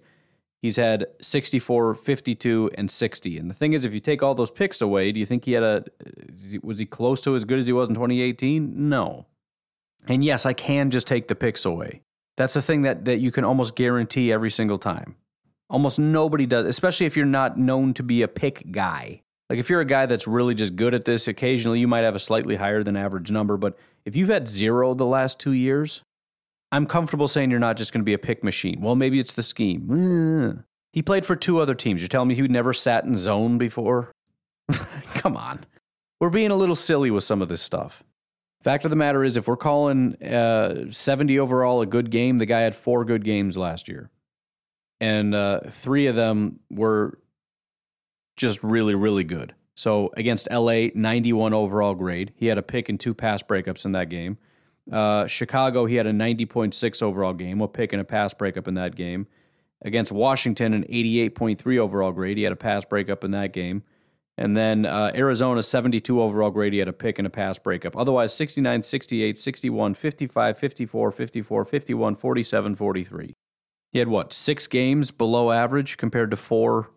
[0.61, 3.37] He's had 64, 52, and 60.
[3.37, 5.53] And the thing is, if you take all those picks away, do you think he
[5.53, 5.85] had a,
[6.61, 8.89] was he close to as good as he was in 2018?
[8.89, 9.25] No.
[10.07, 12.01] And yes, I can just take the picks away.
[12.35, 15.15] That's the thing that, that you can almost guarantee every single time.
[15.69, 19.21] Almost nobody does, especially if you're not known to be a pick guy.
[19.49, 22.15] Like if you're a guy that's really just good at this, occasionally you might have
[22.15, 23.57] a slightly higher than average number.
[23.57, 26.01] But if you've had zero the last two years,
[26.71, 28.81] I'm comfortable saying you're not just going to be a pick machine.
[28.81, 30.63] Well, maybe it's the scheme.
[30.93, 32.01] He played for two other teams.
[32.01, 34.11] You're telling me he never sat in zone before?
[35.13, 35.65] Come on.
[36.19, 38.03] We're being a little silly with some of this stuff.
[38.61, 42.45] Fact of the matter is, if we're calling uh, 70 overall a good game, the
[42.45, 44.09] guy had four good games last year.
[44.99, 47.19] And uh, three of them were
[48.35, 49.55] just really, really good.
[49.75, 52.33] So against LA, 91 overall grade.
[52.35, 54.37] He had a pick and two pass breakups in that game.
[54.91, 58.73] Uh, Chicago, he had a 90.6 overall game, a pick and a pass breakup in
[58.75, 59.27] that game.
[59.81, 62.37] Against Washington, an 88.3 overall grade.
[62.37, 63.83] He had a pass breakup in that game.
[64.37, 66.73] And then uh, Arizona, 72 overall grade.
[66.73, 67.95] He had a pick and a pass breakup.
[67.95, 73.33] Otherwise, 69, 68, 61, 55, 54, 54, 51, 47, 43.
[73.91, 76.89] He had what, six games below average compared to four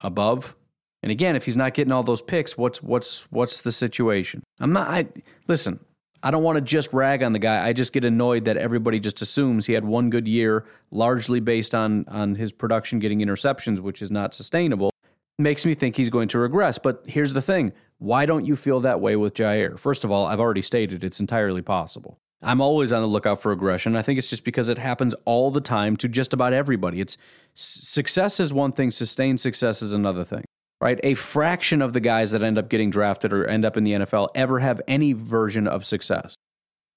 [0.00, 0.54] above?
[1.02, 4.42] And again, if he's not getting all those picks, what's what's what's the situation?
[4.58, 5.08] I'm not I
[5.46, 5.80] listen,
[6.22, 7.66] I don't want to just rag on the guy.
[7.66, 11.74] I just get annoyed that everybody just assumes he had one good year, largely based
[11.74, 14.90] on on his production getting interceptions, which is not sustainable.
[15.38, 16.78] Makes me think he's going to regress.
[16.78, 19.78] But here's the thing: why don't you feel that way with Jaire?
[19.78, 22.18] First of all, I've already stated it's entirely possible.
[22.42, 23.96] I'm always on the lookout for aggression.
[23.96, 27.00] I think it's just because it happens all the time to just about everybody.
[27.00, 27.18] It's
[27.54, 30.44] success is one thing, sustained success is another thing
[30.80, 31.00] right?
[31.02, 33.92] A fraction of the guys that end up getting drafted or end up in the
[33.92, 36.34] NFL ever have any version of success.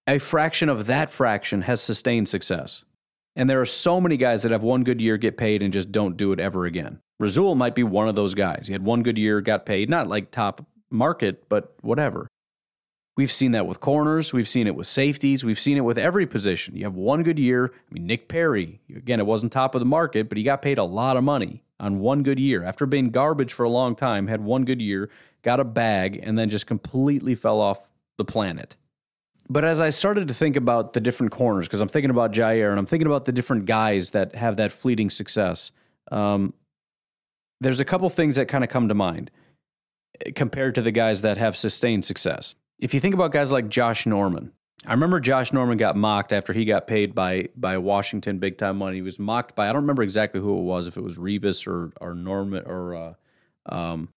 [0.07, 2.83] A fraction of that fraction has sustained success.
[3.35, 5.91] And there are so many guys that have one good year, get paid, and just
[5.91, 6.99] don't do it ever again.
[7.19, 8.67] Rasul might be one of those guys.
[8.67, 12.27] He had one good year, got paid, not like top market, but whatever.
[13.15, 14.33] We've seen that with corners.
[14.33, 15.43] We've seen it with safeties.
[15.43, 16.75] We've seen it with every position.
[16.75, 17.71] You have one good year.
[17.73, 20.77] I mean, Nick Perry, again, it wasn't top of the market, but he got paid
[20.77, 22.63] a lot of money on one good year.
[22.63, 25.09] After being garbage for a long time, had one good year,
[25.41, 28.77] got a bag, and then just completely fell off the planet.
[29.49, 32.69] But as I started to think about the different corners, because I'm thinking about Jaire
[32.69, 35.71] and I'm thinking about the different guys that have that fleeting success,
[36.11, 36.53] um,
[37.59, 39.29] there's a couple things that kind of come to mind
[40.25, 42.55] eh, compared to the guys that have sustained success.
[42.79, 44.53] If you think about guys like Josh Norman,
[44.85, 48.77] I remember Josh Norman got mocked after he got paid by by Washington big time
[48.77, 48.95] money.
[48.95, 51.67] He was mocked by I don't remember exactly who it was, if it was Revis
[51.67, 53.13] or or Norman or uh,
[53.67, 54.09] um,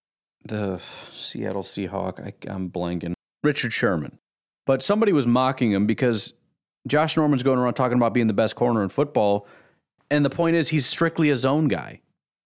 [0.45, 2.21] the Seattle Seahawk.
[2.21, 3.13] I, I'm blanking.
[3.43, 4.19] Richard Sherman.
[4.67, 6.33] But somebody was mocking him because
[6.89, 9.47] Josh Norman's going around talking about being the best corner in football,
[10.11, 12.01] and the point is he's strictly a zone guy.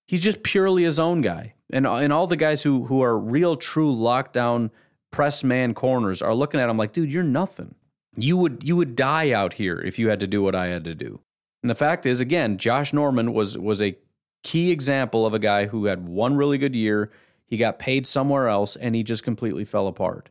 [0.09, 3.57] He's just purely a zone guy, and and all the guys who who are real
[3.57, 4.71] true lockdown
[5.13, 7.77] press man corners are looking at him like, dude, you're nothing.
[8.23, 10.85] You would you would die out here if you had to do what I had
[10.85, 11.21] to do.
[11.63, 13.97] And the fact is, again, Josh Norman was was a
[14.43, 17.11] key example of a guy who had one really good year.
[17.47, 20.29] He got paid somewhere else, and he just completely fell apart.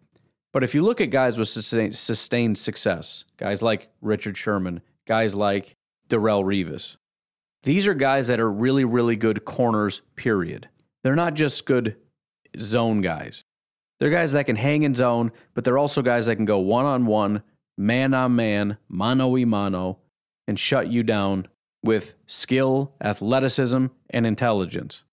[0.53, 5.35] But if you look at guys with sustained, sustained success, guys like Richard Sherman, guys
[5.35, 5.75] like
[6.09, 6.95] Darrelle Revis,
[7.63, 10.69] these are guys that are really, really good corners, period.
[11.03, 11.95] They're not just good
[12.57, 13.43] zone guys.
[13.99, 16.85] They're guys that can hang in zone, but they're also guys that can go one
[16.85, 17.43] on one,
[17.77, 19.99] man on man, mano y mano,
[20.47, 21.47] and shut you down
[21.83, 25.03] with skill, athleticism, and intelligence.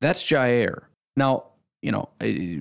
[0.00, 0.84] That's Jaire.
[1.16, 1.44] Now,
[1.82, 2.58] you know, eh,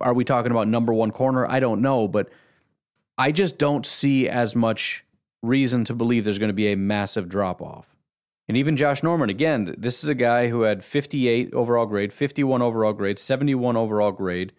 [0.00, 1.46] are we talking about number one corner?
[1.46, 2.28] I don't know, but
[3.16, 5.04] I just don't see as much
[5.42, 7.94] reason to believe there's going to be a massive drop off.
[8.48, 12.62] And even Josh Norman, again, this is a guy who had 58 overall grade, 51
[12.62, 14.52] overall grade, 71 overall grade.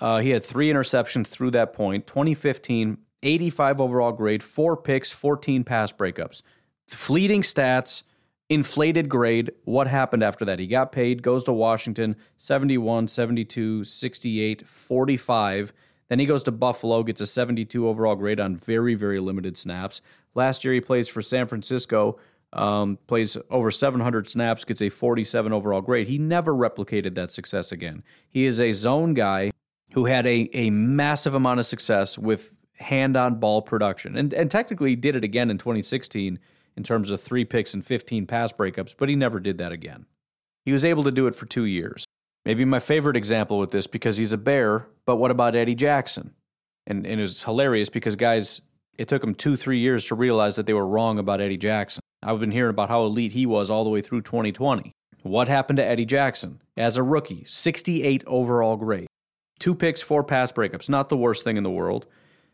[0.00, 5.64] Uh, he had three interceptions through that point 2015, 85 overall grade, four picks, 14
[5.64, 6.42] pass breakups.
[6.86, 8.02] Fleeting stats,
[8.48, 9.50] inflated grade.
[9.64, 10.58] What happened after that?
[10.58, 15.72] He got paid, goes to Washington, 71, 72, 68, 45.
[16.08, 20.00] Then he goes to Buffalo, gets a 72 overall grade on very, very limited snaps.
[20.34, 22.18] Last year, he plays for San Francisco,
[22.52, 26.08] um, plays over 700 snaps, gets a 47 overall grade.
[26.08, 28.02] He never replicated that success again.
[28.28, 29.50] He is a zone guy
[29.92, 34.50] who had a, a massive amount of success with hand on ball production and, and
[34.50, 36.38] technically did it again in 2016
[36.76, 40.06] in terms of three picks and 15 pass breakups, but he never did that again.
[40.64, 42.04] He was able to do it for two years.
[42.44, 46.34] Maybe my favorite example with this because he's a bear, but what about Eddie Jackson?
[46.86, 48.60] And, and it was hilarious because guys,
[48.96, 52.00] it took them two, three years to realize that they were wrong about Eddie Jackson.
[52.22, 54.92] I've been hearing about how elite he was all the way through 2020.
[55.22, 56.62] What happened to Eddie Jackson?
[56.76, 59.08] As a rookie, 68 overall grade.
[59.58, 62.06] Two picks, four pass breakups, not the worst thing in the world.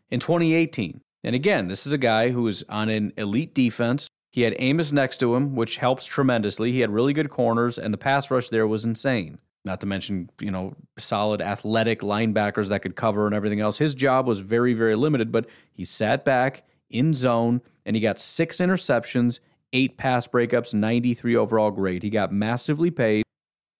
[0.09, 4.41] In 2018, and again, this is a guy who is on an elite defense, he
[4.41, 6.71] had Amos next to him, which helps tremendously.
[6.71, 9.39] He had really good corners, and the pass rush there was insane.
[9.63, 13.79] Not to mention, you know, solid athletic linebackers that could cover and everything else.
[13.79, 18.19] His job was very, very limited, but he sat back in zone and he got
[18.19, 19.39] six interceptions,
[19.73, 22.03] eight pass breakups, 93 overall grade.
[22.03, 23.23] He got massively paid,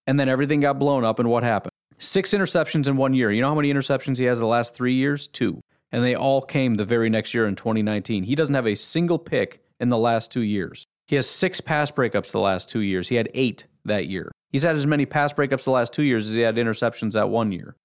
[0.08, 1.20] and then everything got blown up.
[1.20, 1.72] And what happened?
[2.00, 3.32] Six interceptions in one year.
[3.32, 5.28] You know how many interceptions he has the last three years?
[5.28, 5.62] Two.
[5.96, 8.24] And they all came the very next year in 2019.
[8.24, 10.86] He doesn't have a single pick in the last two years.
[11.08, 13.08] He has six pass breakups the last two years.
[13.08, 14.30] He had eight that year.
[14.52, 17.30] He's had as many pass breakups the last two years as he had interceptions that
[17.30, 17.78] one year.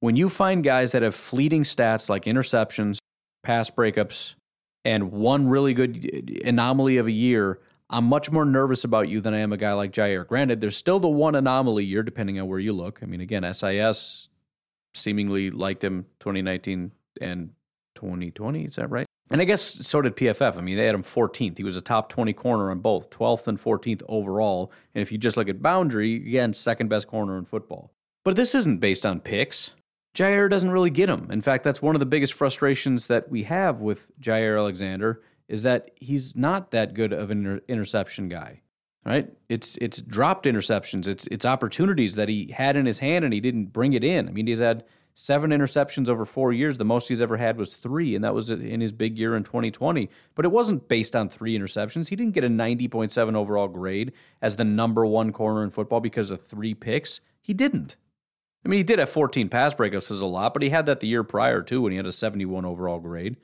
[0.00, 2.98] When you find guys that have fleeting stats like interceptions,
[3.42, 4.34] pass breakups,
[4.84, 9.32] and one really good anomaly of a year, I'm much more nervous about you than
[9.32, 10.26] I am a guy like Jaire.
[10.26, 13.02] Granted, there's still the one anomaly year, depending on where you look.
[13.02, 14.28] I mean, again, SIS
[14.92, 17.50] seemingly liked him 2019 and
[17.94, 18.64] 2020.
[18.64, 19.06] Is that right?
[19.30, 20.58] And I guess so did PFF.
[20.58, 21.56] I mean, they had him 14th.
[21.56, 24.70] He was a top 20 corner on both, 12th and 14th overall.
[24.94, 27.92] And if you just look at boundary, again, second best corner in football.
[28.24, 29.72] But this isn't based on picks.
[30.14, 31.28] Jaire doesn't really get him.
[31.30, 35.62] In fact, that's one of the biggest frustrations that we have with Jaire Alexander is
[35.62, 38.60] that he's not that good of an inter- interception guy.
[39.04, 39.30] Right?
[39.48, 41.08] It's it's dropped interceptions.
[41.08, 44.28] It's it's opportunities that he had in his hand and he didn't bring it in.
[44.28, 46.78] I mean, he's had seven interceptions over four years.
[46.78, 49.44] The most he's ever had was three, and that was in his big year in
[49.44, 50.08] 2020.
[50.34, 52.08] But it wasn't based on three interceptions.
[52.08, 56.30] He didn't get a 90.7 overall grade as the number one corner in football because
[56.30, 57.20] of three picks.
[57.40, 57.96] He didn't.
[58.64, 61.00] I mean, he did have 14 pass breakups, is a lot, but he had that
[61.00, 63.36] the year prior too when he had a 71 overall grade.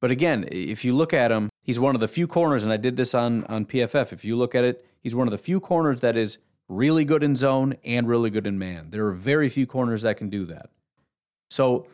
[0.00, 2.76] But again, if you look at him, he's one of the few corners, and I
[2.76, 4.12] did this on, on PFF.
[4.12, 6.38] If you look at it, he's one of the few corners that is
[6.70, 8.88] really good in zone and really good in man.
[8.90, 10.70] There are very few corners that can do that.
[11.50, 11.86] So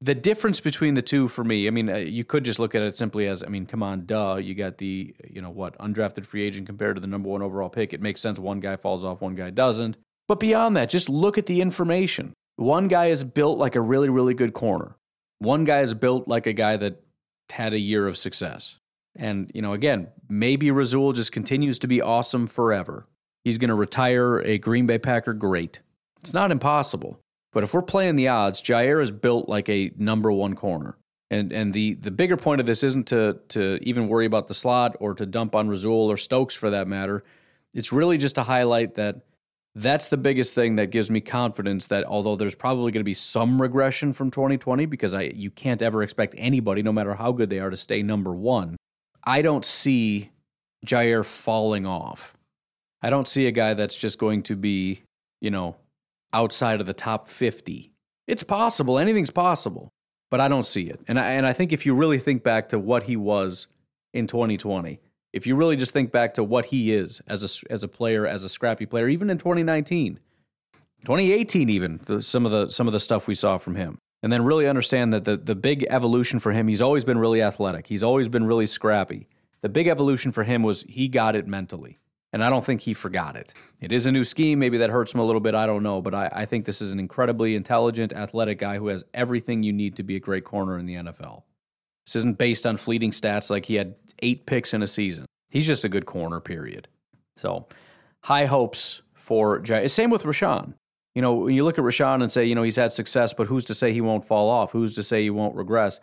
[0.00, 2.82] the difference between the two for me, I mean, uh, you could just look at
[2.82, 6.26] it simply as, I mean, come on, duh, you got the, you know, what, undrafted
[6.26, 7.92] free agent compared to the number one overall pick.
[7.92, 9.96] It makes sense one guy falls off, one guy doesn't.
[10.26, 12.34] But beyond that, just look at the information.
[12.56, 14.96] One guy is built like a really, really good corner.
[15.38, 17.02] One guy is built like a guy that
[17.50, 18.78] had a year of success.
[19.14, 23.06] And, you know, again, maybe Rasul just continues to be awesome forever
[23.44, 25.80] he's going to retire a Green Bay Packer great.
[26.20, 27.20] It's not impossible.
[27.52, 30.96] But if we're playing the odds, Jaire is built like a number one corner.
[31.30, 34.54] And and the the bigger point of this isn't to to even worry about the
[34.54, 37.22] slot or to dump on Rasul or Stokes for that matter.
[37.74, 39.20] It's really just to highlight that
[39.74, 43.14] that's the biggest thing that gives me confidence that although there's probably going to be
[43.14, 47.50] some regression from 2020 because I you can't ever expect anybody no matter how good
[47.50, 48.76] they are to stay number 1.
[49.22, 50.30] I don't see
[50.86, 52.34] Jaire falling off.
[53.02, 55.02] I don't see a guy that's just going to be,
[55.40, 55.76] you know,
[56.32, 57.92] outside of the top 50.
[58.26, 59.90] It's possible, anything's possible,
[60.30, 61.00] but I don't see it.
[61.08, 63.68] And I, and I think if you really think back to what he was
[64.12, 65.00] in 2020,
[65.32, 68.26] if you really just think back to what he is as a, as a player,
[68.26, 70.18] as a scrappy player, even in 2019,
[71.02, 73.98] 2018 even, the, some of the some of the stuff we saw from him.
[74.20, 77.40] And then really understand that the the big evolution for him, he's always been really
[77.40, 77.86] athletic.
[77.86, 79.28] He's always been really scrappy.
[79.60, 81.98] The big evolution for him was he got it mentally.
[82.32, 83.54] And I don't think he forgot it.
[83.80, 84.58] It is a new scheme.
[84.58, 85.54] Maybe that hurts him a little bit.
[85.54, 86.02] I don't know.
[86.02, 89.72] But I, I, think this is an incredibly intelligent, athletic guy who has everything you
[89.72, 91.44] need to be a great corner in the NFL.
[92.04, 95.24] This isn't based on fleeting stats like he had eight picks in a season.
[95.50, 96.88] He's just a good corner, period.
[97.36, 97.66] So,
[98.24, 99.88] high hopes for Jay.
[99.88, 100.74] Same with Rashan.
[101.14, 103.46] You know, when you look at Rashan and say, you know, he's had success, but
[103.46, 104.72] who's to say he won't fall off?
[104.72, 106.00] Who's to say he won't regress?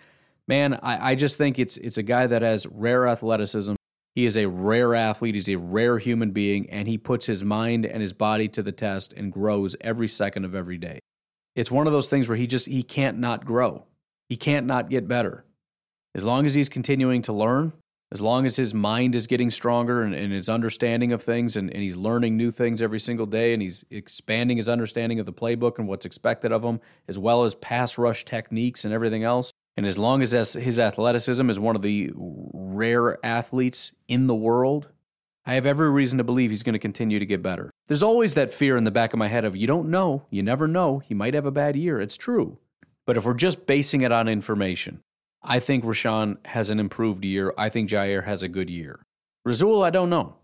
[0.48, 3.76] Man, I, I just think it's it's a guy that has rare athleticism.
[4.16, 5.36] He is a rare athlete.
[5.36, 8.72] He's a rare human being, and he puts his mind and his body to the
[8.72, 11.00] test and grows every second of every day.
[11.54, 13.84] It's one of those things where he just he can't not grow.
[14.30, 15.46] He can't not get better.
[16.16, 17.74] As long as he's continuing to learn,
[18.12, 21.70] as long as his mind is getting stronger and, and his understanding of things and,
[21.70, 25.34] and he's learning new things every single day and he's expanding his understanding of the
[25.34, 29.52] playbook and what's expected of him, as well as pass rush techniques and everything else,
[29.78, 34.90] and as long as his athleticism is one of the rare athletes in the world,
[35.46, 37.70] I have every reason to believe he's going to continue to get better.
[37.88, 40.42] There's always that fear in the back of my head of you don't know, you
[40.42, 42.00] never know, he might have a bad year.
[42.00, 42.58] It's true.
[43.06, 45.02] But if we're just basing it on information,
[45.44, 47.54] I think Rashan has an improved year.
[47.58, 49.06] I think Jaire has a good year.
[49.44, 50.38] Rasul, I don't know.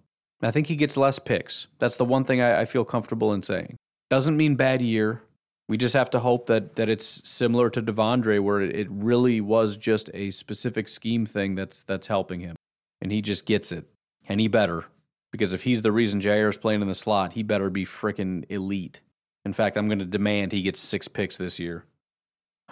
[0.43, 1.67] I think he gets less picks.
[1.79, 3.77] That's the one thing I, I feel comfortable in saying.
[4.09, 5.23] Doesn't mean bad year.
[5.71, 9.77] We just have to hope that that it's similar to De'Vondre, where it really was
[9.77, 12.57] just a specific scheme thing that's that's helping him,
[13.01, 13.85] and he just gets it,
[14.27, 14.87] and he better
[15.31, 18.43] because if he's the reason Jaire is playing in the slot, he better be freaking
[18.49, 18.99] elite.
[19.45, 21.85] In fact, I'm going to demand he gets six picks this year.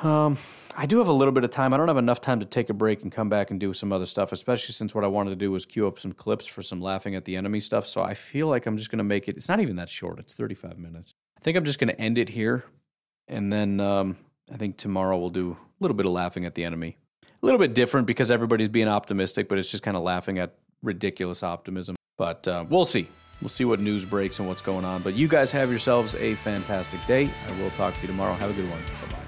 [0.03, 0.37] Um,
[0.75, 1.73] I do have a little bit of time.
[1.73, 3.93] I don't have enough time to take a break and come back and do some
[3.93, 6.61] other stuff, especially since what I wanted to do was queue up some clips for
[6.61, 7.87] some laughing at the enemy stuff.
[7.87, 9.37] So I feel like I'm just going to make it.
[9.37, 10.19] It's not even that short.
[10.19, 11.13] It's 35 minutes.
[11.37, 12.65] I think I'm just going to end it here
[13.29, 14.17] and then um,
[14.51, 16.97] I think tomorrow we'll do a little bit of laughing at the enemy.
[17.23, 20.55] A little bit different because everybody's being optimistic, but it's just kind of laughing at
[20.83, 21.95] ridiculous optimism.
[22.17, 23.09] But uh, we'll see.
[23.41, 25.01] We'll see what news breaks and what's going on.
[25.01, 27.31] But you guys have yourselves a fantastic day.
[27.47, 28.35] I will talk to you tomorrow.
[28.35, 28.81] Have a good one.
[28.81, 29.18] Bye bye.